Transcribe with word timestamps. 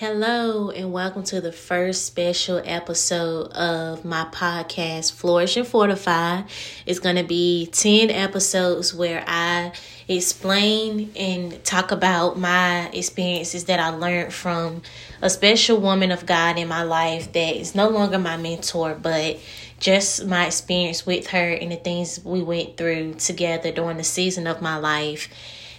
Hello, 0.00 0.70
and 0.70 0.92
welcome 0.92 1.24
to 1.24 1.40
the 1.40 1.50
first 1.50 2.06
special 2.06 2.62
episode 2.64 3.50
of 3.50 4.04
my 4.04 4.26
podcast, 4.26 5.12
Flourish 5.12 5.56
and 5.56 5.66
Fortify. 5.66 6.42
It's 6.86 7.00
going 7.00 7.16
to 7.16 7.24
be 7.24 7.66
10 7.72 8.08
episodes 8.08 8.94
where 8.94 9.24
I 9.26 9.72
explain 10.06 11.10
and 11.16 11.64
talk 11.64 11.90
about 11.90 12.38
my 12.38 12.88
experiences 12.90 13.64
that 13.64 13.80
I 13.80 13.88
learned 13.88 14.32
from 14.32 14.82
a 15.20 15.28
special 15.28 15.80
woman 15.80 16.12
of 16.12 16.26
God 16.26 16.58
in 16.58 16.68
my 16.68 16.84
life 16.84 17.32
that 17.32 17.56
is 17.56 17.74
no 17.74 17.88
longer 17.88 18.20
my 18.20 18.36
mentor, 18.36 18.94
but 18.94 19.40
just 19.80 20.24
my 20.26 20.46
experience 20.46 21.06
with 21.06 21.26
her 21.30 21.50
and 21.50 21.72
the 21.72 21.76
things 21.76 22.24
we 22.24 22.40
went 22.40 22.76
through 22.76 23.14
together 23.14 23.72
during 23.72 23.96
the 23.96 24.04
season 24.04 24.46
of 24.46 24.62
my 24.62 24.76
life 24.76 25.28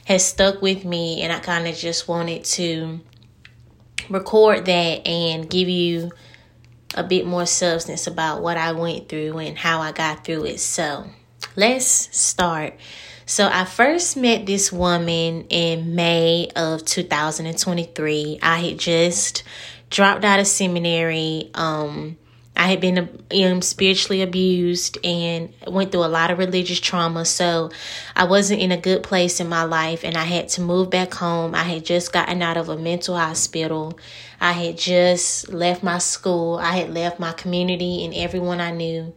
has 0.04 0.26
stuck 0.26 0.62
with 0.62 0.84
me, 0.84 1.22
and 1.22 1.32
I 1.32 1.40
kind 1.40 1.68
of 1.68 1.76
just 1.76 2.08
wanted 2.08 2.44
to 2.44 3.00
record 4.10 4.66
that 4.66 5.08
and 5.08 5.50
give 5.50 5.70
you 5.70 6.12
a 6.96 7.04
bit 7.04 7.26
more 7.26 7.46
substance 7.46 8.08
about 8.08 8.42
what 8.42 8.58
I 8.58 8.72
went 8.72 9.10
through 9.10 9.38
and 9.38 9.58
how 9.58 9.80
I 9.80 9.92
got 9.92 10.26
through 10.26 10.46
it. 10.46 10.60
So, 10.60 11.06
let's 11.56 11.86
start. 12.18 12.78
So, 13.26 13.48
I 13.52 13.66
first 13.66 14.18
met 14.18 14.46
this 14.46 14.72
woman 14.72 15.46
in 15.50 15.96
May 15.96 16.50
of 16.56 16.84
2023. 16.86 18.40
I 18.42 18.60
had 18.60 18.80
just 18.80 19.44
dropped 19.90 20.24
out 20.24 20.40
of 20.40 20.48
seminary. 20.48 21.52
Um, 21.54 22.18
I 22.60 22.68
had 22.68 22.82
been 22.82 23.24
um, 23.42 23.62
spiritually 23.62 24.22
abused 24.22 24.98
and 25.06 25.54
went 25.66 25.94
through 25.94 26.04
a 26.04 26.12
lot 26.12 26.30
of 26.30 26.40
religious 26.40 26.82
trauma. 26.82 27.24
So 27.24 27.72
I 28.18 28.26
wasn't 28.26 28.60
in 28.60 28.74
a 28.74 28.78
good 28.78 29.02
place 29.02 29.40
in 29.40 29.48
my 29.48 29.64
life 29.64 30.04
and 30.04 30.18
I 30.18 30.26
had 30.26 30.50
to 30.50 30.62
move 30.62 30.90
back 30.90 31.14
home. 31.14 31.56
I 31.56 31.64
had 31.64 31.86
just 31.86 32.12
gotten 32.12 32.42
out 32.42 32.58
of 32.58 32.68
a 32.68 32.78
mental 32.78 33.16
hospital. 33.16 33.98
I 34.42 34.52
had 34.52 34.78
just 34.78 35.48
left 35.54 35.84
my 35.84 36.00
school. 36.00 36.58
I 36.58 36.76
had 36.76 36.94
left 36.94 37.18
my 37.18 37.32
community 37.32 38.04
and 38.04 38.14
everyone 38.14 38.60
I 38.60 38.72
knew 38.72 39.14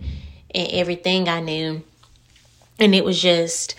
and 0.54 0.68
everything 0.70 1.28
I 1.28 1.40
knew. 1.40 1.82
And 2.78 2.94
it 2.94 3.04
was 3.04 3.20
just 3.20 3.74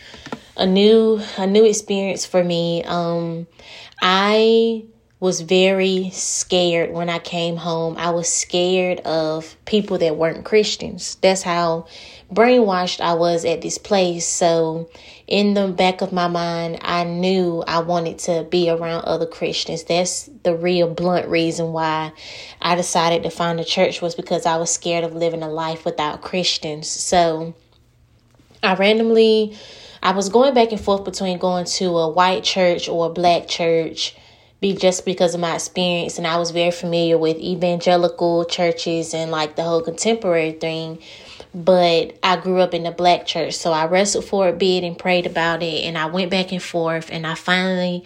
a 0.57 0.66
new 0.66 1.21
a 1.38 1.47
new 1.47 1.63
experience 1.63 2.25
for 2.25 2.43
me. 2.43 2.83
Um 2.83 3.47
I 4.01 4.83
was 5.23 5.39
very 5.39 6.09
scared 6.09 6.91
when 6.91 7.07
I 7.07 7.17
came 7.17 7.55
home. 7.55 7.95
I 7.97 8.09
was 8.09 8.27
scared 8.27 8.99
of 9.05 9.55
people 9.63 9.97
that 9.99 10.17
weren't 10.17 10.43
Christians. 10.43 11.16
That's 11.21 11.41
how 11.41 11.88
brainwashed 12.29 12.99
I 12.99 13.13
was 13.13 13.45
at 13.45 13.61
this 13.61 13.77
place. 13.77 14.27
So, 14.27 14.89
in 15.25 15.53
the 15.53 15.69
back 15.69 16.01
of 16.01 16.11
my 16.11 16.27
mind, 16.27 16.79
I 16.81 17.05
knew 17.05 17.63
I 17.66 17.79
wanted 17.79 18.19
to 18.19 18.44
be 18.44 18.69
around 18.69 19.05
other 19.05 19.25
Christians. 19.25 19.85
That's 19.85 20.29
the 20.44 20.57
real 20.57 20.94
blunt 20.94 21.29
reason 21.29 21.71
why 21.71 22.11
I 22.61 22.75
decided 22.75 23.23
to 23.23 23.29
find 23.29 23.61
a 23.61 23.63
church 23.63 24.01
was 24.01 24.16
because 24.16 24.45
I 24.45 24.57
was 24.57 24.73
scared 24.73 25.05
of 25.05 25.16
living 25.16 25.41
a 25.41 25.49
life 25.49 25.85
without 25.85 26.21
Christians. 26.21 26.89
So, 26.89 27.53
I 28.61 28.75
randomly 28.75 29.55
I 30.01 30.11
was 30.11 30.27
going 30.27 30.53
back 30.53 30.73
and 30.73 30.81
forth 30.81 31.05
between 31.05 31.38
going 31.38 31.63
to 31.63 31.85
a 31.97 32.09
white 32.09 32.44
church 32.44 32.89
or 32.89 33.05
a 33.05 33.09
black 33.09 33.47
church 33.47 34.17
be 34.64 34.73
just 34.73 35.03
because 35.03 35.36
of 35.36 35.42
my 35.42 35.56
experience 35.56 36.17
and 36.17 36.25
I 36.25 36.38
was 36.38 36.52
very 36.52 36.72
familiar 36.72 37.17
with 37.17 37.36
evangelical 37.38 38.45
churches 38.45 39.14
and 39.14 39.30
like 39.30 39.58
the 39.58 39.64
whole 39.64 39.81
contemporary 39.81 40.53
thing 40.53 41.00
but 41.53 42.17
I 42.23 42.38
grew 42.38 42.61
up 42.61 42.73
in 42.73 42.84
the 42.84 42.91
black 42.91 43.25
church 43.25 43.56
so 43.56 43.73
I 43.73 43.88
wrestled 43.88 44.23
for 44.23 44.47
a 44.47 44.53
bit 44.53 44.86
and 44.86 44.97
prayed 44.97 45.25
about 45.25 45.61
it 45.61 45.84
and 45.84 45.97
I 45.97 46.06
went 46.06 46.31
back 46.31 46.53
and 46.53 46.64
forth 46.64 47.09
and 47.11 47.28
I 47.28 47.36
finally 47.36 48.06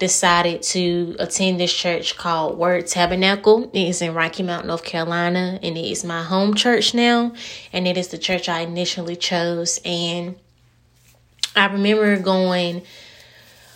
decided 0.00 0.62
to 0.62 1.14
attend 1.20 1.60
this 1.60 1.72
church 1.72 2.16
called 2.16 2.58
Word 2.58 2.88
Tabernacle. 2.88 3.70
It 3.72 3.88
is 3.88 4.02
in 4.02 4.14
Rocky 4.14 4.42
Mount, 4.42 4.66
North 4.66 4.82
Carolina, 4.82 5.60
and 5.62 5.78
it 5.78 5.88
is 5.92 6.02
my 6.02 6.24
home 6.24 6.54
church 6.54 6.92
now. 6.92 7.32
And 7.72 7.86
it 7.86 7.96
is 7.96 8.08
the 8.08 8.18
church 8.18 8.48
I 8.48 8.62
initially 8.62 9.14
chose. 9.14 9.80
And 9.84 10.34
I 11.54 11.66
remember 11.66 12.18
going 12.18 12.82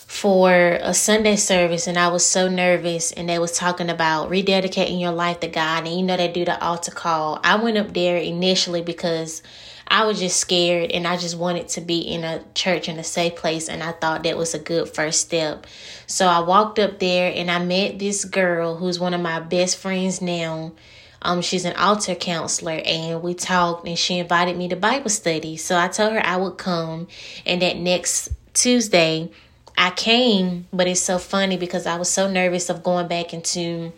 for 0.07 0.79
a 0.81 0.95
Sunday 0.95 1.35
service 1.35 1.89
and 1.89 1.99
I 1.99 2.09
was 2.09 2.25
so 2.25 2.49
nervous 2.49 3.11
and 3.11 3.29
they 3.29 3.41
was 3.41 3.53
talking 3.53 3.91
about 3.91 4.31
rededicating 4.31 5.01
your 5.01 5.11
life 5.11 5.41
to 5.41 5.49
God 5.49 5.87
and 5.87 5.97
you 5.97 6.05
know 6.05 6.17
they 6.17 6.31
do 6.31 6.45
the 6.45 6.63
altar 6.65 6.93
call. 6.93 7.41
I 7.43 7.57
went 7.57 7.77
up 7.77 7.93
there 7.93 8.17
initially 8.17 8.83
because 8.83 9.43
I 9.89 10.07
was 10.07 10.21
just 10.21 10.39
scared 10.39 10.93
and 10.93 11.07
I 11.07 11.17
just 11.17 11.37
wanted 11.37 11.69
to 11.71 11.81
be 11.81 11.99
in 11.99 12.23
a 12.23 12.45
church 12.55 12.89
in 12.89 12.99
a 12.99 13.05
safe 13.05 13.37
place 13.37 13.69
and 13.69 13.83
I 13.83 13.93
thought 13.93 14.23
that 14.23 14.39
was 14.39 14.55
a 14.55 14.61
good 14.61 14.89
first 14.89 15.21
step. 15.21 15.67
So 16.07 16.27
I 16.27 16.41
walked 16.41 16.79
up 16.79 17.01
there 17.01 17.33
and 17.35 17.51
I 17.51 17.65
met 17.65 17.99
this 17.99 18.25
girl 18.25 18.77
who's 18.77 19.01
one 19.01 19.13
of 19.13 19.21
my 19.21 19.41
best 19.41 19.77
friends 19.77 20.23
now. 20.23 20.73
Um, 21.21 21.43
she's 21.43 21.65
an 21.65 21.75
altar 21.75 22.15
counselor 22.15 22.81
and 22.85 23.23
we 23.23 23.35
talked 23.35 23.89
and 23.89 23.99
she 23.99 24.19
invited 24.19 24.57
me 24.57 24.69
to 24.69 24.77
Bible 24.77 25.11
study. 25.11 25.57
So 25.57 25.77
I 25.77 25.89
told 25.89 26.13
her 26.13 26.25
I 26.25 26.37
would 26.37 26.59
come 26.59 27.09
and 27.45 27.61
that 27.63 27.77
next 27.77 28.31
Tuesday 28.55 29.31
I 29.77 29.91
came, 29.91 30.67
but 30.73 30.87
it's 30.87 31.01
so 31.01 31.19
funny 31.19 31.57
because 31.57 31.87
I 31.87 31.97
was 31.97 32.09
so 32.09 32.31
nervous 32.31 32.71
of 32.71 32.83
going 32.83 33.09
back 33.09 33.35
into 33.35 33.93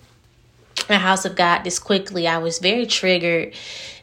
the 0.88 0.98
house 0.98 1.24
of 1.24 1.36
God 1.36 1.62
this 1.62 1.78
quickly. 1.78 2.26
I 2.26 2.38
was 2.38 2.58
very 2.58 2.86
triggered, 2.86 3.54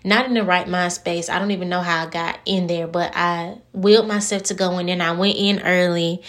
not 0.03 0.25
in 0.25 0.33
the 0.33 0.43
right 0.43 0.67
mind 0.67 0.93
space. 0.93 1.29
I 1.29 1.39
don't 1.39 1.51
even 1.51 1.69
know 1.69 1.81
how 1.81 2.05
I 2.05 2.09
got 2.09 2.39
in 2.45 2.67
there, 2.67 2.87
but 2.87 3.11
I 3.15 3.57
willed 3.73 4.07
myself 4.07 4.43
to 4.43 4.53
go 4.53 4.77
in 4.77 4.89
and 4.89 5.03
I 5.03 5.11
went 5.11 5.35
in 5.37 5.59
early 5.61 6.21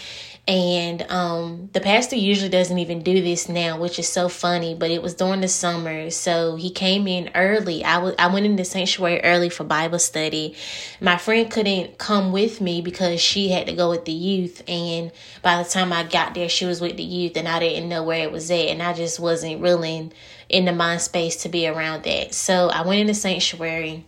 and 0.48 1.02
um, 1.10 1.70
the 1.72 1.80
pastor 1.80 2.14
usually 2.14 2.48
doesn't 2.48 2.78
even 2.78 3.02
do 3.02 3.20
this 3.20 3.48
now, 3.48 3.80
which 3.80 3.98
is 3.98 4.08
so 4.08 4.28
funny. 4.28 4.76
But 4.76 4.92
it 4.92 5.02
was 5.02 5.14
during 5.14 5.40
the 5.40 5.48
summer, 5.48 6.10
so 6.10 6.54
he 6.54 6.70
came 6.70 7.08
in 7.08 7.30
early. 7.34 7.84
I 7.84 7.98
went 7.98 8.46
into 8.46 8.64
sanctuary 8.64 9.20
early 9.24 9.48
for 9.48 9.64
Bible 9.64 9.98
study. 9.98 10.54
My 11.00 11.16
friend 11.16 11.50
couldn't 11.50 11.98
come 11.98 12.30
with 12.30 12.60
me 12.60 12.80
because 12.80 13.20
she 13.20 13.48
had 13.48 13.66
to 13.66 13.72
go 13.72 13.90
with 13.90 14.04
the 14.04 14.12
youth, 14.12 14.62
and 14.68 15.10
by 15.42 15.60
the 15.60 15.68
time 15.68 15.92
I 15.92 16.04
got 16.04 16.34
there, 16.34 16.48
she 16.48 16.64
was 16.64 16.80
with 16.80 16.96
the 16.96 17.02
youth, 17.02 17.36
and 17.36 17.48
I 17.48 17.58
didn't 17.58 17.88
know 17.88 18.04
where 18.04 18.22
it 18.22 18.30
was 18.30 18.48
at, 18.52 18.68
and 18.68 18.80
I 18.80 18.92
just 18.92 19.18
wasn't 19.18 19.60
really 19.60 19.96
in, 19.96 20.12
in 20.48 20.64
the 20.64 20.72
mind 20.72 21.00
space 21.00 21.42
to 21.42 21.48
be 21.48 21.66
around 21.66 22.04
that. 22.04 22.34
So 22.34 22.68
I 22.68 22.86
went 22.86 23.00
in 23.00 23.08
the 23.08 23.14
sanctuary, 23.14 24.04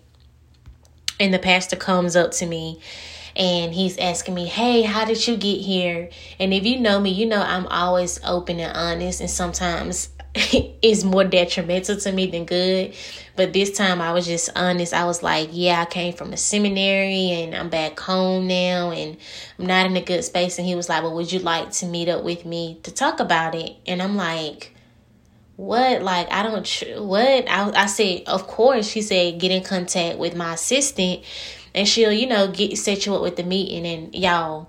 and 1.19 1.35
the 1.35 1.41
pastor 1.41 1.75
comes 1.75 2.15
up 2.15 2.31
to 2.33 2.47
me 2.47 2.81
and 3.39 3.73
he's 3.73 3.97
asking 3.97 4.35
me, 4.35 4.47
Hey, 4.47 4.83
how 4.83 5.05
did 5.05 5.27
you 5.27 5.37
get 5.37 5.61
here? 5.61 6.11
And 6.39 6.53
if 6.53 6.67
you 6.67 6.81
know 6.81 7.01
me, 7.01 7.11
you 7.11 7.25
know 7.25 7.41
I'm 7.41 7.67
always 7.69 8.21
open 8.25 8.59
and 8.59 8.77
honest, 8.77 9.21
and 9.21 9.31
sometimes 9.31 10.11
it's 10.35 11.05
more 11.05 11.25
detrimental 11.25 11.97
to 11.97 12.13
me 12.13 12.27
than 12.27 12.45
good. 12.45 12.95
But 13.37 13.53
this 13.53 13.71
time 13.71 14.01
I 14.01 14.13
was 14.13 14.27
just 14.27 14.51
honest. 14.57 14.93
I 14.93 15.05
was 15.05 15.23
like, 15.23 15.51
Yeah, 15.53 15.81
I 15.81 15.85
came 15.85 16.13
from 16.13 16.33
the 16.33 16.37
seminary 16.37 17.31
and 17.31 17.55
I'm 17.55 17.71
back 17.71 17.99
home 17.99 18.49
now 18.49 18.91
and 18.91 19.17
I'm 19.59 19.67
not 19.67 19.87
in 19.87 19.97
a 19.97 20.03
good 20.03 20.25
space. 20.25 20.59
And 20.59 20.67
he 20.67 20.75
was 20.75 20.89
like, 20.89 21.05
Well, 21.05 21.15
would 21.15 21.33
you 21.33 21.39
like 21.39 21.71
to 21.73 21.87
meet 21.87 22.09
up 22.09 22.25
with 22.25 22.45
me 22.45 22.81
to 22.83 22.93
talk 22.93 23.21
about 23.21 23.55
it? 23.55 23.77
And 23.87 24.03
I'm 24.03 24.17
like, 24.17 24.75
what 25.59 26.03
like 26.03 26.31
i 26.31 26.45
don't 26.45 26.85
what 26.99 27.51
I, 27.51 27.73
I 27.75 27.87
said 27.87 28.23
of 28.29 28.47
course 28.47 28.89
she 28.89 29.03
said 29.03 29.41
get 29.41 29.51
in 29.51 29.65
contact 29.65 30.17
with 30.17 30.37
my 30.37 30.55
assistant 30.55 31.25
and 31.75 31.89
she'll 31.89 32.13
you 32.13 32.27
know 32.27 32.49
get 32.49 32.77
set 32.79 33.07
you 33.07 33.15
up 33.15 33.23
with 33.23 33.37
the 33.37 33.45
meeting 33.45 33.87
and 33.87 34.15
y'all 34.15 34.69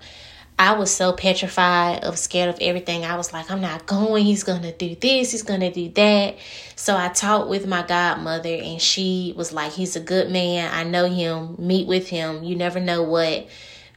I 0.60 0.74
was 0.74 0.90
so 0.90 1.14
petrified 1.14 2.04
of 2.04 2.18
scared 2.18 2.50
of 2.50 2.58
everything. 2.60 3.06
I 3.06 3.16
was 3.16 3.32
like, 3.32 3.50
I'm 3.50 3.62
not 3.62 3.86
going. 3.86 4.26
He's 4.26 4.44
going 4.44 4.60
to 4.60 4.72
do 4.72 4.94
this. 4.94 5.32
He's 5.32 5.42
going 5.42 5.60
to 5.60 5.70
do 5.70 5.88
that. 5.92 6.36
So 6.76 6.94
I 6.98 7.08
talked 7.08 7.48
with 7.48 7.66
my 7.66 7.82
godmother 7.82 8.50
and 8.50 8.78
she 8.78 9.32
was 9.38 9.54
like, 9.54 9.72
he's 9.72 9.96
a 9.96 10.00
good 10.00 10.30
man. 10.30 10.70
I 10.70 10.84
know 10.84 11.08
him. 11.08 11.56
Meet 11.58 11.86
with 11.88 12.10
him. 12.10 12.44
You 12.44 12.56
never 12.56 12.78
know 12.78 13.02
what 13.02 13.48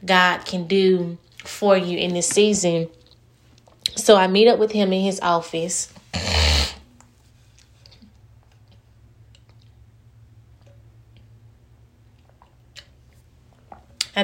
God 0.02 0.46
can 0.46 0.66
do 0.66 1.18
for 1.44 1.76
you 1.76 1.98
in 1.98 2.14
this 2.14 2.30
season. 2.30 2.88
So 3.96 4.16
I 4.16 4.26
meet 4.26 4.48
up 4.48 4.58
with 4.58 4.72
him 4.72 4.90
in 4.94 5.04
his 5.04 5.20
office 5.20 5.92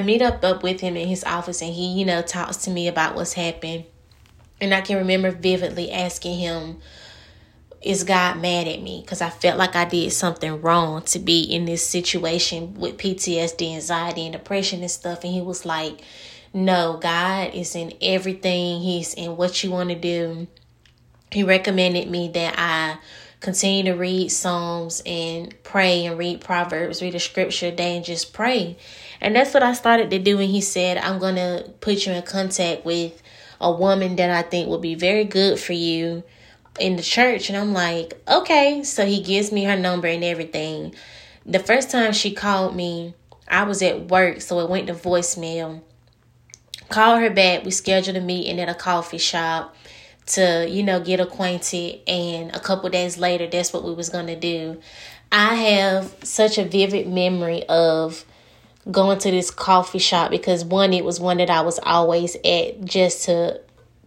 I 0.01 0.03
meet 0.03 0.23
up, 0.23 0.43
up 0.43 0.63
with 0.63 0.81
him 0.81 0.97
in 0.97 1.07
his 1.07 1.23
office 1.23 1.61
and 1.61 1.71
he, 1.71 1.93
you 1.93 2.05
know, 2.05 2.23
talks 2.23 2.57
to 2.57 2.71
me 2.71 2.87
about 2.87 3.13
what's 3.13 3.33
happened. 3.33 3.85
And 4.59 4.73
I 4.73 4.81
can 4.81 4.97
remember 4.97 5.29
vividly 5.29 5.91
asking 5.91 6.39
him, 6.39 6.79
Is 7.83 8.03
God 8.03 8.39
mad 8.39 8.67
at 8.67 8.81
me? 8.81 9.01
Because 9.01 9.21
I 9.21 9.29
felt 9.29 9.59
like 9.59 9.75
I 9.75 9.85
did 9.85 10.11
something 10.11 10.59
wrong 10.59 11.03
to 11.03 11.19
be 11.19 11.43
in 11.43 11.65
this 11.65 11.87
situation 11.87 12.73
with 12.73 12.97
PTSD, 12.97 13.75
anxiety, 13.75 14.25
and 14.25 14.33
depression 14.33 14.81
and 14.81 14.89
stuff. 14.89 15.23
And 15.23 15.33
he 15.33 15.41
was 15.41 15.67
like, 15.67 16.01
No, 16.51 16.97
God 16.99 17.53
is 17.53 17.75
in 17.75 17.93
everything, 18.01 18.81
He's 18.81 19.13
in 19.13 19.37
what 19.37 19.63
you 19.63 19.69
want 19.69 19.89
to 19.89 19.95
do. 19.95 20.47
He 21.31 21.43
recommended 21.43 22.09
me 22.09 22.27
that 22.29 22.55
I 22.57 22.97
continue 23.41 23.83
to 23.91 23.93
read 23.93 24.31
Psalms 24.31 25.01
and 25.05 25.53
pray 25.63 26.05
and 26.05 26.17
read 26.17 26.41
Proverbs, 26.41 27.01
read 27.01 27.15
a 27.15 27.19
scripture 27.19 27.71
day 27.71 27.97
and 27.97 28.05
just 28.05 28.33
pray. 28.33 28.77
And 29.19 29.35
that's 29.35 29.53
what 29.53 29.63
I 29.63 29.73
started 29.73 30.09
to 30.11 30.19
do. 30.19 30.39
And 30.39 30.49
he 30.49 30.61
said, 30.61 30.97
I'm 30.97 31.19
going 31.19 31.35
to 31.35 31.71
put 31.81 32.05
you 32.05 32.13
in 32.13 32.23
contact 32.23 32.85
with 32.85 33.21
a 33.59 33.71
woman 33.71 34.15
that 34.15 34.29
I 34.29 34.43
think 34.47 34.69
will 34.69 34.79
be 34.79 34.95
very 34.95 35.25
good 35.25 35.59
for 35.59 35.73
you. 35.73 36.23
in 36.79 36.95
the 36.95 37.03
church. 37.03 37.49
And 37.49 37.57
I'm 37.57 37.73
like, 37.73 38.21
okay. 38.27 38.83
So 38.83 39.05
he 39.05 39.21
gives 39.21 39.51
me 39.51 39.63
her 39.65 39.77
number 39.77 40.07
and 40.07 40.23
everything. 40.23 40.95
The 41.45 41.59
first 41.59 41.89
time 41.91 42.13
she 42.13 42.31
called 42.31 42.75
me, 42.75 43.13
I 43.47 43.63
was 43.63 43.81
at 43.81 44.07
work, 44.07 44.41
so 44.41 44.59
it 44.59 44.69
went 44.69 44.87
to 44.87 44.93
voicemail. 44.93 45.81
Call 46.89 47.17
her 47.17 47.29
back. 47.29 47.65
We 47.65 47.71
scheduled 47.71 48.17
a 48.17 48.21
meeting 48.21 48.59
at 48.59 48.69
a 48.69 48.73
coffee 48.73 49.17
shop 49.17 49.75
to, 50.33 50.67
you 50.69 50.83
know, 50.83 50.99
get 50.99 51.19
acquainted. 51.19 51.99
And 52.07 52.55
a 52.55 52.59
couple 52.59 52.89
days 52.89 53.17
later, 53.17 53.47
that's 53.47 53.73
what 53.73 53.83
we 53.83 53.93
was 53.93 54.09
gonna 54.09 54.39
do. 54.39 54.79
I 55.31 55.55
have 55.55 56.15
such 56.23 56.57
a 56.57 56.65
vivid 56.65 57.07
memory 57.07 57.63
of 57.67 58.25
going 58.89 59.19
to 59.19 59.31
this 59.31 59.51
coffee 59.51 59.99
shop 59.99 60.31
because 60.31 60.65
one, 60.65 60.93
it 60.93 61.05
was 61.05 61.19
one 61.19 61.37
that 61.37 61.49
I 61.49 61.61
was 61.61 61.79
always 61.83 62.35
at 62.43 62.83
just 62.83 63.25
to 63.25 63.61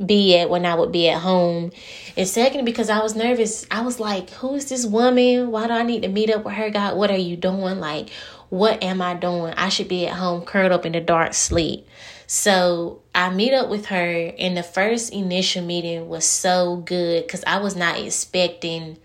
be 0.05 0.37
at 0.37 0.51
when 0.51 0.67
I 0.67 0.75
would 0.75 0.93
be 0.93 1.09
at 1.09 1.21
home. 1.21 1.71
And 2.17 2.27
second, 2.27 2.65
because 2.65 2.91
I 2.91 3.01
was 3.01 3.15
nervous, 3.15 3.67
I 3.71 3.83
was 3.83 4.01
like, 4.01 4.31
who 4.31 4.55
is 4.55 4.69
this 4.69 4.85
woman? 4.85 5.51
Why 5.51 5.67
do 5.67 5.73
I 5.73 5.83
need 5.83 6.03
to 6.03 6.09
meet 6.09 6.31
up 6.31 6.45
with 6.45 6.55
her? 6.55 6.71
God, 6.71 6.97
what 6.97 7.11
are 7.11 7.17
you 7.17 7.37
doing? 7.37 7.79
Like, 7.79 8.11
what 8.49 8.83
am 8.83 9.01
I 9.01 9.15
doing? 9.15 9.55
I 9.57 9.69
should 9.69 9.89
be 9.89 10.07
at 10.07 10.15
home 10.15 10.45
curled 10.45 10.73
up 10.73 10.85
in 10.85 10.93
the 10.93 11.01
dark 11.01 11.35
sleep. 11.35 11.87
So 12.27 13.03
I 13.15 13.31
meet 13.31 13.53
up 13.53 13.69
with 13.69 13.87
her, 13.87 14.33
and 14.39 14.57
the 14.57 14.63
first 14.63 15.13
initial 15.13 15.65
meeting 15.65 16.09
was 16.09 16.25
so 16.25 16.77
good 16.77 17.27
because 17.27 17.45
I 17.47 17.59
was 17.59 17.77
not 17.77 17.99
expecting 17.99 18.99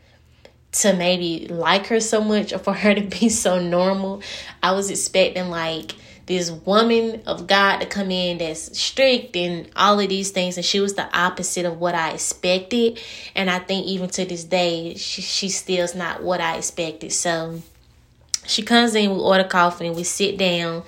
to 0.71 0.93
maybe 0.93 1.47
like 1.47 1.87
her 1.87 1.99
so 1.99 2.21
much 2.21 2.53
or 2.53 2.59
for 2.59 2.73
her 2.73 2.93
to 2.93 3.01
be 3.01 3.29
so 3.29 3.59
normal. 3.59 4.21
I 4.61 4.71
was 4.71 4.89
expecting 4.89 5.49
like 5.49 5.95
this 6.27 6.51
woman 6.51 7.23
of 7.25 7.47
God 7.47 7.79
to 7.79 7.87
come 7.87 8.11
in 8.11 8.37
that's 8.37 8.77
strict 8.79 9.35
and 9.35 9.67
all 9.75 9.99
of 9.99 10.09
these 10.09 10.29
things, 10.29 10.57
and 10.57 10.65
she 10.65 10.79
was 10.79 10.93
the 10.93 11.17
opposite 11.17 11.65
of 11.65 11.79
what 11.79 11.95
I 11.95 12.11
expected. 12.11 12.99
And 13.35 13.49
I 13.49 13.59
think 13.59 13.87
even 13.87 14.09
to 14.11 14.25
this 14.25 14.43
day, 14.43 14.95
she, 14.95 15.23
she 15.23 15.49
still's 15.49 15.95
not 15.95 16.21
what 16.21 16.39
I 16.39 16.57
expected. 16.57 17.11
So 17.13 17.61
she 18.45 18.61
comes 18.61 18.93
in, 18.93 19.11
we 19.11 19.19
order 19.19 19.43
coffee, 19.43 19.87
and 19.87 19.95
we 19.95 20.03
sit 20.03 20.37
down 20.37 20.83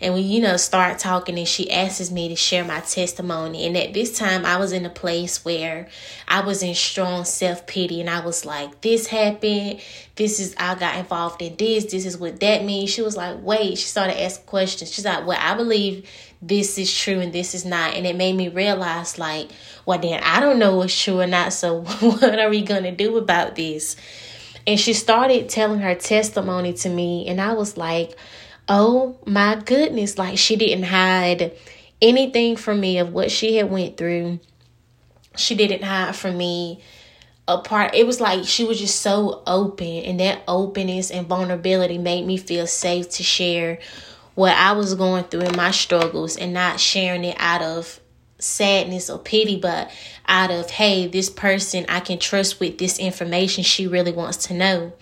and 0.00 0.14
we 0.14 0.20
you 0.20 0.40
know 0.40 0.56
start 0.56 0.98
talking 0.98 1.38
and 1.38 1.46
she 1.46 1.70
asks 1.70 2.10
me 2.10 2.28
to 2.28 2.36
share 2.36 2.64
my 2.64 2.80
testimony. 2.80 3.66
And 3.66 3.76
at 3.76 3.92
this 3.92 4.16
time 4.16 4.46
i 4.46 4.56
was 4.56 4.72
in 4.72 4.86
a 4.86 4.90
place 4.90 5.44
where 5.44 5.88
i 6.26 6.40
was 6.40 6.62
in 6.62 6.74
strong 6.74 7.24
self-pity 7.24 8.00
and 8.00 8.08
i 8.08 8.24
was 8.24 8.44
like 8.44 8.80
this 8.80 9.06
happened. 9.08 9.80
This 10.16 10.40
is 10.40 10.54
i 10.58 10.74
got 10.74 10.96
involved 10.96 11.42
in 11.42 11.56
this. 11.56 11.84
This 11.86 12.06
is 12.06 12.16
what 12.16 12.40
that 12.40 12.64
means. 12.64 12.90
She 12.90 13.02
was 13.02 13.16
like 13.16 13.42
wait. 13.42 13.78
She 13.78 13.86
started 13.86 14.20
asking 14.20 14.46
questions. 14.46 14.92
She's 14.92 15.04
like 15.04 15.26
well 15.26 15.38
i 15.40 15.54
believe 15.54 16.08
this 16.42 16.78
is 16.78 16.96
true 16.96 17.20
and 17.20 17.32
this 17.32 17.54
is 17.54 17.66
not. 17.66 17.94
And 17.94 18.06
it 18.06 18.16
made 18.16 18.34
me 18.34 18.48
realize 18.48 19.18
like 19.18 19.50
well 19.84 19.98
then 19.98 20.22
i 20.22 20.40
don't 20.40 20.58
know 20.58 20.76
what's 20.76 20.98
true 20.98 21.20
or 21.20 21.26
not. 21.26 21.52
So 21.52 21.82
what 22.00 22.38
are 22.38 22.48
we 22.48 22.62
gonna 22.62 22.92
do 22.92 23.18
about 23.18 23.54
this? 23.54 23.96
And 24.66 24.78
she 24.78 24.92
started 24.92 25.48
telling 25.48 25.80
her 25.80 25.94
testimony 25.94 26.72
to 26.74 26.88
me 26.88 27.26
and 27.26 27.40
i 27.40 27.52
was 27.52 27.76
like 27.76 28.16
oh 28.70 29.18
my 29.26 29.56
goodness, 29.56 30.16
like 30.16 30.38
she 30.38 30.56
didn't 30.56 30.84
hide 30.84 31.52
anything 32.00 32.56
from 32.56 32.80
me 32.80 32.98
of 32.98 33.12
what 33.12 33.30
she 33.30 33.56
had 33.56 33.68
went 33.68 33.96
through. 33.96 34.38
She 35.36 35.54
didn't 35.56 35.82
hide 35.82 36.14
from 36.14 36.38
me 36.38 36.80
a 37.48 37.58
part. 37.58 37.94
It 37.94 38.06
was 38.06 38.20
like 38.20 38.44
she 38.44 38.64
was 38.64 38.78
just 38.78 39.00
so 39.00 39.42
open, 39.46 39.86
and 39.86 40.20
that 40.20 40.42
openness 40.48 41.10
and 41.10 41.26
vulnerability 41.26 41.98
made 41.98 42.24
me 42.24 42.36
feel 42.36 42.66
safe 42.66 43.10
to 43.10 43.22
share 43.24 43.80
what 44.36 44.56
I 44.56 44.72
was 44.72 44.94
going 44.94 45.24
through 45.24 45.42
in 45.42 45.56
my 45.56 45.72
struggles 45.72 46.36
and 46.36 46.54
not 46.54 46.78
sharing 46.78 47.24
it 47.24 47.36
out 47.38 47.62
of 47.62 48.00
sadness 48.40 49.10
or 49.10 49.18
pity, 49.18 49.56
but 49.56 49.90
out 50.26 50.50
of, 50.50 50.70
hey, 50.70 51.06
this 51.06 51.30
person 51.30 51.84
I 51.88 52.00
can 52.00 52.18
trust 52.18 52.60
with 52.60 52.78
this 52.78 52.98
information 52.98 53.64
she 53.64 53.86
really 53.86 54.12
wants 54.12 54.46
to 54.48 54.54
know. 54.54 54.92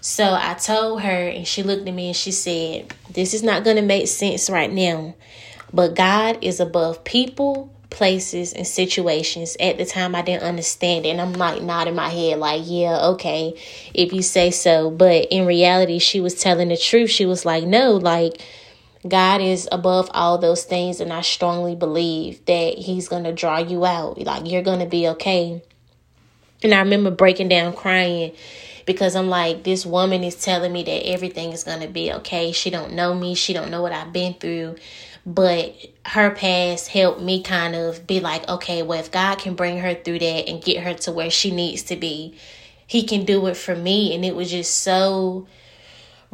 So 0.00 0.36
I 0.38 0.52
told 0.52 1.00
her, 1.00 1.28
and 1.28 1.46
she 1.46 1.62
looked 1.62 1.88
at 1.88 1.94
me 1.94 2.08
and 2.08 2.16
she 2.16 2.30
said, 2.30 2.92
This 3.10 3.32
is 3.32 3.42
not 3.42 3.64
going 3.64 3.76
to 3.76 3.82
make 3.82 4.06
sense 4.06 4.50
right 4.50 4.70
now, 4.70 5.14
but 5.72 5.94
God 5.94 6.38
is 6.42 6.60
above 6.60 7.04
people, 7.04 7.72
places, 7.88 8.52
and 8.52 8.66
situations. 8.66 9.56
At 9.58 9.78
the 9.78 9.86
time, 9.86 10.14
I 10.14 10.20
didn't 10.20 10.42
understand 10.42 11.06
it. 11.06 11.08
And 11.08 11.22
I'm 11.22 11.32
like 11.32 11.62
nodding 11.62 11.94
my 11.94 12.10
head, 12.10 12.38
like, 12.38 12.60
Yeah, 12.66 12.98
okay, 13.12 13.58
if 13.94 14.12
you 14.12 14.20
say 14.20 14.50
so. 14.50 14.90
But 14.90 15.28
in 15.30 15.46
reality, 15.46 15.98
she 15.98 16.20
was 16.20 16.34
telling 16.34 16.68
the 16.68 16.76
truth. 16.76 17.08
She 17.08 17.24
was 17.24 17.46
like, 17.46 17.64
No, 17.64 17.92
like, 17.92 18.42
God 19.06 19.40
is 19.40 19.68
above 19.70 20.10
all 20.14 20.38
those 20.38 20.64
things, 20.64 21.00
and 21.00 21.12
I 21.12 21.20
strongly 21.20 21.74
believe 21.74 22.44
that 22.46 22.78
He's 22.78 23.08
going 23.08 23.24
to 23.24 23.32
draw 23.32 23.58
you 23.58 23.84
out. 23.84 24.18
Like, 24.18 24.50
you're 24.50 24.62
going 24.62 24.80
to 24.80 24.86
be 24.86 25.08
okay. 25.08 25.62
And 26.62 26.72
I 26.72 26.78
remember 26.78 27.10
breaking 27.10 27.48
down 27.48 27.74
crying 27.74 28.32
because 28.86 29.16
I'm 29.16 29.28
like 29.28 29.64
this 29.64 29.84
woman 29.84 30.24
is 30.24 30.36
telling 30.36 30.72
me 30.72 30.82
that 30.82 31.06
everything 31.06 31.52
is 31.52 31.64
going 31.64 31.80
to 31.80 31.88
be 31.88 32.12
okay. 32.12 32.52
She 32.52 32.70
don't 32.70 32.92
know 32.92 33.14
me, 33.14 33.34
she 33.34 33.52
don't 33.52 33.70
know 33.70 33.82
what 33.82 33.92
I've 33.92 34.12
been 34.12 34.34
through, 34.34 34.76
but 35.26 35.74
her 36.06 36.30
past 36.30 36.88
helped 36.88 37.20
me 37.20 37.42
kind 37.42 37.74
of 37.74 38.06
be 38.06 38.20
like, 38.20 38.48
okay, 38.48 38.82
well 38.82 38.98
if 38.98 39.10
God 39.10 39.38
can 39.38 39.54
bring 39.54 39.78
her 39.78 39.94
through 39.94 40.20
that 40.20 40.48
and 40.48 40.62
get 40.62 40.82
her 40.82 40.94
to 40.94 41.12
where 41.12 41.30
she 41.30 41.50
needs 41.50 41.82
to 41.84 41.96
be, 41.96 42.36
he 42.86 43.04
can 43.04 43.24
do 43.24 43.46
it 43.46 43.56
for 43.56 43.74
me 43.74 44.14
and 44.14 44.24
it 44.24 44.36
was 44.36 44.50
just 44.50 44.82
so 44.82 45.46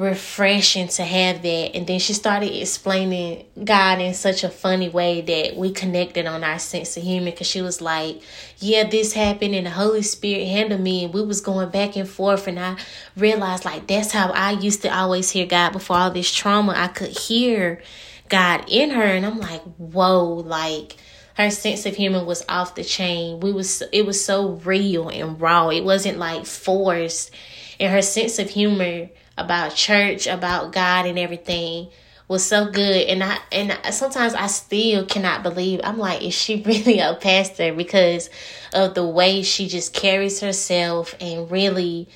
refreshing 0.01 0.89
to 0.89 1.05
have 1.05 1.43
that. 1.43 1.77
And 1.77 1.87
then 1.87 1.99
she 1.99 2.15
started 2.15 2.59
explaining 2.59 3.45
God 3.63 4.01
in 4.01 4.15
such 4.15 4.43
a 4.43 4.49
funny 4.49 4.89
way 4.89 5.21
that 5.21 5.57
we 5.57 5.73
connected 5.73 6.25
on 6.25 6.43
our 6.43 6.59
sense 6.59 6.97
of 6.97 7.03
humor 7.03 7.31
because 7.31 7.47
she 7.47 7.61
was 7.61 7.83
like, 7.83 8.23
Yeah, 8.57 8.89
this 8.89 9.13
happened 9.13 9.55
and 9.55 9.67
the 9.67 9.71
Holy 9.71 10.01
Spirit 10.01 10.49
handled 10.49 10.81
me 10.81 11.05
and 11.05 11.13
we 11.13 11.23
was 11.23 11.43
going 11.43 11.69
back 11.69 11.97
and 11.97 12.09
forth 12.09 12.49
and 12.49 12.59
I 12.59 12.79
realized 13.15 13.67
like 13.67 13.87
that's 13.89 14.11
how 14.11 14.31
I 14.31 14.53
used 14.53 14.81
to 14.83 14.89
always 14.89 15.29
hear 15.29 15.45
God 15.45 15.73
before 15.73 15.97
all 15.97 16.11
this 16.11 16.33
trauma. 16.33 16.73
I 16.75 16.89
could 16.89 17.11
hear 17.11 17.83
God 18.31 18.65
in 18.69 18.91
her 18.91 19.03
and 19.03 19.27
I'm 19.27 19.39
like, 19.39 19.61
whoa, 19.77 20.25
like 20.33 20.97
her 21.37 21.51
sense 21.51 21.85
of 21.85 21.95
humor 21.95 22.25
was 22.25 22.43
off 22.49 22.75
the 22.75 22.85
chain. 22.85 23.41
We 23.41 23.53
was 23.53 23.83
it 23.93 24.07
was 24.07 24.25
so 24.25 24.53
real 24.65 25.11
and 25.11 25.39
raw. 25.39 25.69
It 25.69 25.85
wasn't 25.85 26.17
like 26.17 26.47
forced. 26.47 27.33
And 27.79 27.93
her 27.93 28.03
sense 28.03 28.39
of 28.39 28.49
humor 28.49 29.11
about 29.45 29.75
church, 29.75 30.27
about 30.27 30.73
God 30.73 31.07
and 31.07 31.19
everything 31.19 31.89
was 32.31 32.47
so 32.47 32.71
good 32.71 33.09
and 33.09 33.25
I 33.25 33.39
and 33.51 33.77
sometimes 33.93 34.35
I 34.35 34.47
still 34.47 35.05
cannot 35.05 35.43
believe 35.43 35.81
I'm 35.83 35.99
like 35.99 36.23
is 36.23 36.33
she 36.33 36.63
really 36.67 37.01
a 37.01 37.15
pastor 37.15 37.75
because 37.75 38.31
of 38.73 38.95
the 38.95 39.05
way 39.05 39.43
she 39.43 39.67
just 39.67 39.93
carries 39.93 40.39
herself 40.39 41.13
and 41.21 41.51
really 41.51 42.09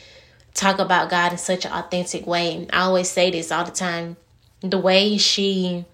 talk 0.55 0.78
about 0.78 1.11
God 1.11 1.33
in 1.33 1.38
such 1.38 1.64
an 1.64 1.73
authentic 1.73 2.28
way. 2.28 2.66
I 2.73 2.83
always 2.83 3.11
say 3.11 3.33
this 3.33 3.50
all 3.50 3.64
the 3.64 3.73
time. 3.73 4.16
The 4.61 4.78
way 4.78 5.19
she 5.19 5.85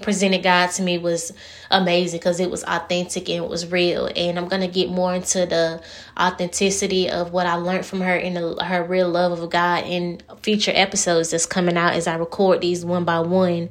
presented 0.00 0.42
God 0.42 0.68
to 0.72 0.82
me 0.82 0.98
was 0.98 1.32
amazing 1.70 2.18
because 2.18 2.40
it 2.40 2.50
was 2.50 2.64
authentic 2.64 3.28
and 3.28 3.44
it 3.44 3.48
was 3.48 3.70
real. 3.70 4.08
And 4.14 4.38
I'm 4.38 4.48
gonna 4.48 4.68
get 4.68 4.90
more 4.90 5.14
into 5.14 5.46
the 5.46 5.82
authenticity 6.18 7.10
of 7.10 7.32
what 7.32 7.46
I 7.46 7.54
learned 7.54 7.86
from 7.86 8.00
her 8.00 8.14
and 8.14 8.36
the, 8.36 8.64
her 8.64 8.84
real 8.84 9.08
love 9.08 9.38
of 9.38 9.50
God 9.50 9.84
in 9.84 10.20
future 10.42 10.72
episodes 10.74 11.30
that's 11.30 11.46
coming 11.46 11.76
out 11.76 11.94
as 11.94 12.06
I 12.06 12.16
record 12.16 12.60
these 12.60 12.84
one 12.84 13.04
by 13.04 13.20
one. 13.20 13.70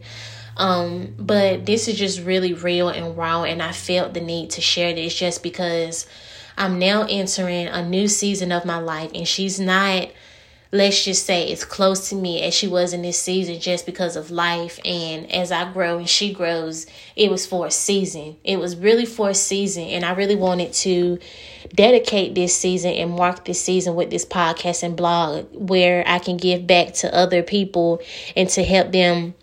Um, 0.58 1.16
but 1.18 1.66
this 1.66 1.88
is 1.88 1.98
just 1.98 2.22
really 2.22 2.54
real 2.54 2.90
and 2.90 3.18
raw, 3.18 3.44
and 3.44 3.62
I 3.64 3.72
felt 3.72 4.14
the 4.14 4.22
need 4.22 4.52
to 4.52 4.62
share 4.62 4.94
this 4.94 5.16
just 5.16 5.42
because 5.42 6.06
I'm 6.58 6.78
now 6.78 7.08
entering 7.10 7.68
a 7.68 7.88
new 7.88 8.08
season 8.08 8.52
of 8.52 8.66
my 8.66 8.78
life, 8.78 9.12
and 9.16 9.28
she's 9.28 9.60
not 9.60 10.10
let's 10.72 11.04
just 11.04 11.26
say 11.26 11.50
it's 11.50 11.66
close 11.66 12.10
to 12.10 12.16
me 12.16 12.42
as 12.42 12.54
she 12.54 12.68
was 12.68 12.94
in 12.94 13.02
this 13.02 13.22
season 13.22 13.60
just 13.60 13.86
because 13.86 14.16
of 14.16 14.32
life. 14.32 14.80
And 14.86 15.32
as 15.32 15.52
I 15.52 15.72
grow 15.72 15.98
and 15.98 16.10
she 16.10 16.34
grows 16.34 16.88
it 17.16 17.30
was 17.30 17.46
for 17.46 17.66
a 17.66 17.72
season. 17.72 18.38
It 18.44 18.58
was 18.58 18.78
really 18.78 19.06
for 19.06 19.30
a 19.30 19.36
season. 19.36 19.84
And 19.84 20.06
I 20.06 20.14
really 20.14 20.36
wanted 20.36 20.74
to 20.74 21.20
dedicate 21.76 22.36
this 22.36 22.56
season 22.56 22.94
and 22.94 23.12
mark 23.12 23.46
this 23.46 23.62
season 23.62 23.96
with 23.96 24.10
this 24.10 24.26
podcast 24.26 24.84
and 24.84 24.96
blog 24.96 25.48
where 25.54 26.04
I 26.08 26.20
can 26.20 26.38
give 26.38 26.66
back 26.66 26.94
to 26.96 27.14
other 27.14 27.44
people 27.44 28.02
and 28.36 28.50
to 28.50 28.64
help 28.64 28.92
them 28.92 29.36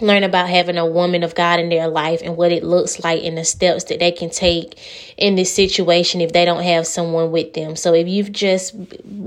learn 0.00 0.22
about 0.24 0.48
having 0.48 0.78
a 0.78 0.86
woman 0.86 1.22
of 1.22 1.34
God 1.34 1.60
in 1.60 1.68
their 1.68 1.88
life 1.88 2.20
and 2.24 2.36
what 2.36 2.52
it 2.52 2.64
looks 2.64 3.02
like 3.02 3.22
and 3.22 3.36
the 3.36 3.44
steps 3.44 3.84
that 3.84 3.98
they 3.98 4.12
can 4.12 4.30
take 4.30 4.78
in 5.16 5.34
this 5.34 5.54
situation 5.54 6.20
if 6.20 6.32
they 6.32 6.44
don't 6.44 6.62
have 6.62 6.86
someone 6.86 7.30
with 7.30 7.54
them. 7.54 7.76
So 7.76 7.94
if 7.94 8.08
you've 8.08 8.32
just 8.32 8.74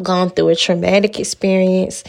gone 0.01 0.30
through 0.30 0.50
a 0.50 0.56
traumatic 0.56 1.20
experience, 1.20 2.03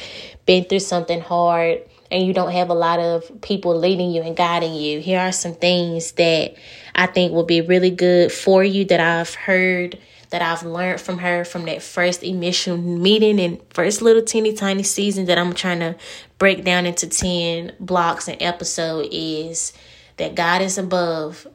been 0.47 0.65
through 0.65 0.81
something 0.81 1.21
hard, 1.21 1.83
and 2.11 2.27
you 2.27 2.33
don't 2.33 2.53
have 2.53 2.71
a 2.71 2.75
lot 2.75 3.01
of 3.01 3.41
people 3.41 3.77
leading 3.77 4.11
you 4.11 4.23
and 4.23 4.37
guiding 4.37 4.75
you, 4.75 5.01
here 5.01 5.19
are 5.19 5.33
some 5.33 5.55
things 5.55 6.13
that 6.13 6.55
I 6.95 7.07
think 7.07 7.33
will 7.33 7.45
be 7.45 7.61
really 7.61 7.91
good 7.91 8.31
for 8.31 8.63
you 8.63 8.85
that 8.87 9.01
I've 9.01 9.35
heard 9.35 9.99
that 10.31 10.43
I've 10.43 10.63
learned 10.63 11.01
from 11.01 11.19
her 11.19 11.45
from 11.45 11.65
that 11.67 11.83
first 11.83 12.23
initial 12.23 12.77
meeting 12.77 13.41
and 13.41 13.61
first 13.71 14.03
little 14.03 14.23
teeny 14.23 14.53
tiny 14.53 14.83
season 14.83 15.27
that 15.27 15.39
I'm 15.39 15.53
trying 15.53 15.81
to 15.81 15.97
break 16.39 16.65
down 16.65 16.87
into 16.87 17.07
10 17.07 17.73
blocks 17.81 18.29
and 18.29 18.41
episode 18.43 19.09
is 19.11 19.73
that 20.17 20.35
God 20.35 20.63
is 20.63 20.79
above 20.79 21.47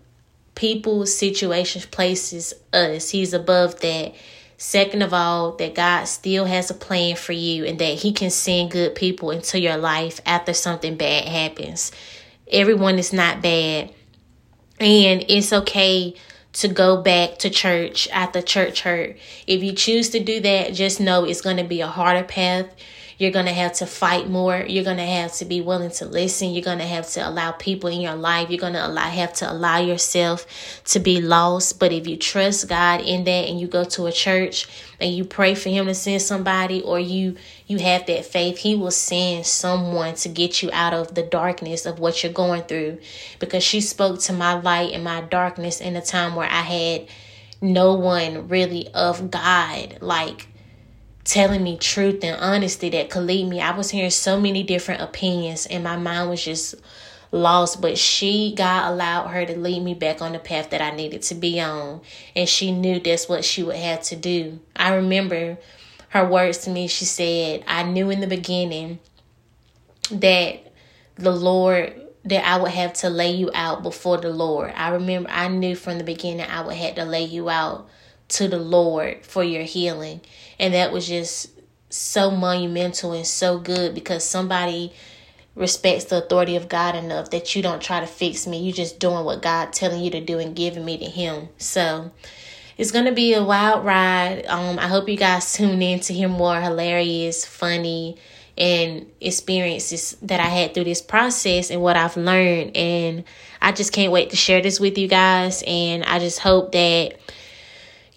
people, 0.55 1.05
situations, 1.05 1.85
places, 1.85 2.53
us. 2.73 3.09
He's 3.09 3.33
above 3.33 3.79
that. 3.79 4.13
Second 4.57 5.03
of 5.03 5.13
all, 5.13 5.53
that 5.53 5.73
God 5.73 6.03
still 6.03 6.43
has 6.43 6.69
a 6.69 6.73
plan 6.73 7.15
for 7.15 7.31
you 7.31 7.63
and 7.63 7.79
that 7.79 7.93
He 7.93 8.11
can 8.11 8.29
send 8.29 8.71
good 8.71 8.93
people 8.93 9.31
into 9.31 9.57
your 9.57 9.77
life 9.77 10.19
after 10.25 10.53
something 10.53 10.97
bad 10.97 11.25
happens. 11.29 11.93
Everyone 12.51 12.99
is 12.99 13.13
not 13.13 13.41
bad. 13.41 13.93
And 14.81 15.23
it's 15.29 15.53
okay 15.53 16.15
to 16.59 16.67
go 16.67 17.01
back 17.01 17.37
to 17.39 17.49
church 17.49 18.07
after 18.09 18.41
church 18.41 18.81
hurt. 18.81 19.17
If 19.47 19.63
you 19.63 19.73
choose 19.73 20.09
to 20.09 20.19
do 20.19 20.39
that, 20.41 20.73
just 20.73 20.99
know 20.99 21.23
it's 21.25 21.41
going 21.41 21.57
to 21.57 21.63
be 21.63 21.81
a 21.81 21.87
harder 21.87 22.25
path. 22.25 22.67
You're 23.19 23.31
going 23.31 23.47
to 23.47 23.53
have 23.53 23.73
to 23.73 23.85
fight 23.85 24.29
more. 24.29 24.63
You're 24.65 24.85
going 24.85 24.95
to 24.95 25.03
have 25.03 25.33
to 25.33 25.45
be 25.45 25.59
willing 25.59 25.91
to 25.91 26.05
listen. 26.05 26.51
You're 26.51 26.63
going 26.63 26.79
to 26.79 26.85
have 26.85 27.05
to 27.09 27.27
allow 27.27 27.51
people 27.51 27.89
in 27.89 27.99
your 27.99 28.15
life. 28.15 28.49
You're 28.49 28.61
going 28.61 28.73
to 28.73 28.87
allow, 28.87 29.09
have 29.09 29.33
to 29.35 29.51
allow 29.51 29.77
yourself 29.79 30.47
to 30.85 31.01
be 31.01 31.19
lost. 31.19 31.79
But 31.79 31.91
if 31.91 32.07
you 32.07 32.15
trust 32.15 32.69
God 32.69 33.01
in 33.01 33.25
that 33.25 33.49
and 33.49 33.59
you 33.59 33.67
go 33.67 33.83
to 33.83 34.05
a 34.05 34.11
church 34.13 34.69
and 35.01 35.13
you 35.13 35.25
pray 35.25 35.53
for 35.53 35.67
him 35.67 35.87
to 35.87 35.93
send 35.93 36.21
somebody 36.21 36.81
or 36.81 36.97
you 36.97 37.35
you 37.67 37.77
have 37.79 38.05
that 38.05 38.25
faith, 38.25 38.57
he 38.57 38.75
will 38.75 38.89
send 38.89 39.45
someone 39.45 40.15
to 40.15 40.29
get 40.29 40.63
you 40.63 40.69
out 40.71 40.93
of 40.93 41.13
the 41.13 41.23
darkness 41.23 41.85
of 41.85 41.99
what 41.99 42.23
you're 42.23 42.31
going 42.31 42.63
through. 42.63 42.99
Because 43.39 43.63
she 43.65 43.81
spoke 43.81 44.21
to 44.21 44.33
my 44.33 44.53
light 44.53 44.93
and 44.93 45.03
my 45.03 45.19
darkness 45.19 45.81
in 45.81 45.97
a 45.97 46.01
time 46.01 46.35
where 46.35 46.49
I 46.49 46.61
had 46.61 47.07
no 47.61 47.95
one 47.95 48.47
really 48.47 48.87
of 48.93 49.29
God 49.29 49.97
like 49.99 50.47
telling 51.29 51.63
me 51.63 51.77
truth 51.77 52.23
and 52.23 52.35
honesty 52.41 52.89
that 52.89 53.09
could 53.11 53.23
lead 53.23 53.47
me. 53.47 53.61
I 53.61 53.75
was 53.77 53.91
hearing 53.91 54.09
so 54.09 54.39
many 54.39 54.63
different 54.63 55.01
opinions 55.01 55.67
and 55.67 55.83
my 55.83 55.95
mind 55.95 56.29
was 56.29 56.43
just 56.43 56.75
lost, 57.31 57.79
but 57.81 57.99
she, 57.99 58.55
God 58.55 58.91
allowed 58.91 59.27
her 59.27 59.45
to 59.45 59.55
lead 59.57 59.83
me 59.83 59.93
back 59.93 60.23
on 60.23 60.33
the 60.33 60.39
path 60.39 60.71
that 60.71 60.81
I 60.81 60.89
needed 60.89 61.21
to 61.23 61.35
be 61.35 61.61
on. 61.61 62.01
And 62.35 62.49
she 62.49 62.71
knew 62.71 62.99
that's 62.99 63.29
what 63.29 63.45
she 63.45 63.61
would 63.61 63.75
have 63.75 64.01
to 64.03 64.15
do. 64.15 64.59
I 64.75 64.95
remember 64.95 65.59
her 66.09 66.27
words 66.27 66.59
to 66.59 66.71
me. 66.71 66.87
She 66.87 67.05
said, 67.05 67.63
I 67.67 67.83
knew 67.83 68.09
in 68.09 68.21
the 68.21 68.27
beginning 68.27 68.97
that 70.09 70.73
the 71.15 71.31
Lord 71.31 71.93
that 72.25 72.45
I 72.45 72.61
would 72.61 72.71
have 72.71 72.93
to 72.93 73.09
lay 73.09 73.31
you 73.31 73.49
out 73.53 73.83
before 73.83 74.17
the 74.17 74.29
Lord. 74.29 74.73
I 74.75 74.89
remember 74.89 75.29
I 75.29 75.47
knew 75.47 75.75
from 75.75 75.99
the 75.99 76.03
beginning 76.03 76.45
I 76.45 76.61
would 76.61 76.75
have 76.75 76.95
to 76.95 77.05
lay 77.05 77.23
you 77.23 77.49
out 77.49 77.87
to 78.29 78.47
the 78.47 78.59
Lord 78.59 79.25
for 79.25 79.43
your 79.43 79.63
healing. 79.63 80.21
And 80.59 80.73
that 80.73 80.91
was 80.91 81.07
just 81.07 81.49
so 81.89 82.31
monumental 82.31 83.13
and 83.13 83.25
so 83.25 83.59
good 83.59 83.95
because 83.95 84.23
somebody 84.23 84.93
respects 85.55 86.05
the 86.05 86.23
authority 86.23 86.55
of 86.55 86.69
God 86.69 86.95
enough 86.95 87.31
that 87.31 87.55
you 87.55 87.61
don't 87.61 87.81
try 87.81 87.99
to 87.99 88.07
fix 88.07 88.47
me. 88.47 88.59
You're 88.59 88.73
just 88.73 88.99
doing 88.99 89.25
what 89.25 89.41
God 89.41 89.73
telling 89.73 90.01
you 90.01 90.11
to 90.11 90.21
do 90.21 90.39
and 90.39 90.55
giving 90.55 90.85
me 90.85 90.97
to 90.99 91.05
him. 91.05 91.49
So 91.57 92.11
it's 92.77 92.91
gonna 92.91 93.11
be 93.11 93.33
a 93.33 93.43
wild 93.43 93.83
ride. 93.83 94.45
Um 94.47 94.79
I 94.79 94.87
hope 94.87 95.09
you 95.09 95.17
guys 95.17 95.53
tune 95.57 95.81
in 95.81 95.99
to 96.01 96.13
hear 96.13 96.29
more 96.29 96.61
hilarious, 96.61 97.45
funny, 97.45 98.17
and 98.57 99.05
experiences 99.19 100.17
that 100.21 100.39
I 100.39 100.47
had 100.47 100.73
through 100.73 100.83
this 100.83 101.01
process 101.01 101.71
and 101.71 101.81
what 101.81 101.97
I've 101.97 102.17
learned. 102.17 102.77
And 102.77 103.23
I 103.61 103.71
just 103.71 103.91
can't 103.91 104.11
wait 104.11 104.29
to 104.29 104.35
share 104.35 104.61
this 104.61 104.79
with 104.79 104.97
you 104.97 105.07
guys. 105.07 105.63
And 105.65 106.03
I 106.03 106.19
just 106.19 106.39
hope 106.39 106.73
that 106.73 107.17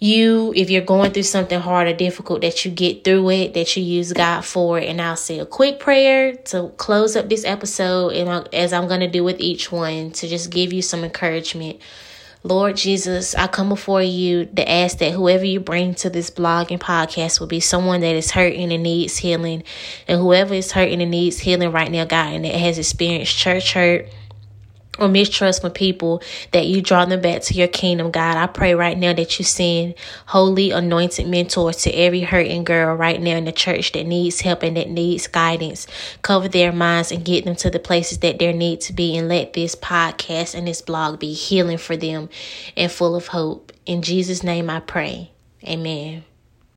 you, 0.03 0.51
if 0.53 0.69
you're 0.69 0.81
going 0.81 1.13
through 1.13 1.23
something 1.23 1.61
hard 1.61 1.87
or 1.87 1.93
difficult, 1.93 2.41
that 2.41 2.65
you 2.65 2.71
get 2.71 3.05
through 3.05 3.29
it, 3.29 3.53
that 3.53 3.77
you 3.77 3.83
use 3.83 4.11
God 4.11 4.43
for 4.43 4.77
it. 4.77 4.89
And 4.89 5.01
I'll 5.01 5.15
say 5.15 5.39
a 5.39 5.45
quick 5.45 5.79
prayer 5.79 6.35
to 6.35 6.73
close 6.75 7.15
up 7.15 7.29
this 7.29 7.45
episode, 7.45 8.09
and 8.09 8.53
as 8.53 8.73
I'm 8.73 8.89
going 8.89 8.99
to 8.99 9.07
do 9.07 9.23
with 9.23 9.39
each 9.39 9.71
one, 9.71 10.11
to 10.11 10.27
just 10.27 10.49
give 10.49 10.73
you 10.73 10.81
some 10.81 11.05
encouragement. 11.05 11.79
Lord 12.45 12.75
Jesus, 12.75 13.33
I 13.35 13.47
come 13.47 13.69
before 13.69 14.01
you 14.01 14.43
to 14.43 14.69
ask 14.69 14.97
that 14.97 15.13
whoever 15.13 15.45
you 15.45 15.61
bring 15.61 15.95
to 15.95 16.09
this 16.09 16.29
blog 16.29 16.73
and 16.73 16.81
podcast 16.81 17.39
will 17.39 17.47
be 17.47 17.61
someone 17.61 18.01
that 18.01 18.17
is 18.17 18.31
hurting 18.31 18.73
and 18.73 18.83
needs 18.83 19.15
healing. 19.15 19.63
And 20.09 20.19
whoever 20.19 20.53
is 20.53 20.73
hurting 20.73 21.01
and 21.01 21.11
needs 21.11 21.39
healing 21.39 21.71
right 21.71 21.89
now, 21.89 22.03
God, 22.03 22.33
and 22.33 22.43
that 22.43 22.55
has 22.55 22.77
experienced 22.77 23.37
church 23.37 23.71
hurt 23.71 24.09
or 24.99 25.07
mistrust 25.07 25.61
from 25.61 25.71
people 25.71 26.21
that 26.51 26.67
you 26.67 26.81
draw 26.81 27.05
them 27.05 27.21
back 27.21 27.41
to 27.41 27.53
your 27.53 27.67
kingdom, 27.67 28.11
God. 28.11 28.37
I 28.37 28.47
pray 28.47 28.75
right 28.75 28.97
now 28.97 29.13
that 29.13 29.39
you 29.39 29.45
send 29.45 29.95
holy 30.27 30.71
anointed 30.71 31.27
mentors 31.27 31.77
to 31.77 31.91
every 31.91 32.21
hurting 32.21 32.63
girl 32.63 32.95
right 32.95 33.19
now 33.19 33.35
in 33.35 33.45
the 33.45 33.51
church 33.51 33.91
that 33.93 34.05
needs 34.05 34.41
help 34.41 34.61
and 34.63 34.77
that 34.77 34.89
needs 34.89 35.27
guidance. 35.27 35.87
Cover 36.21 36.47
their 36.47 36.71
minds 36.71 37.11
and 37.11 37.25
get 37.25 37.45
them 37.45 37.55
to 37.55 37.69
the 37.69 37.79
places 37.79 38.19
that 38.19 38.39
they 38.39 38.53
need 38.53 38.81
to 38.81 38.93
be 38.93 39.17
and 39.17 39.27
let 39.27 39.53
this 39.53 39.75
podcast 39.75 40.55
and 40.55 40.67
this 40.67 40.81
blog 40.81 41.19
be 41.19 41.33
healing 41.33 41.77
for 41.77 41.97
them 41.97 42.29
and 42.77 42.91
full 42.91 43.15
of 43.15 43.27
hope. 43.27 43.71
In 43.85 44.01
Jesus' 44.01 44.43
name 44.43 44.69
I 44.69 44.79
pray. 44.79 45.31
Amen. 45.63 46.23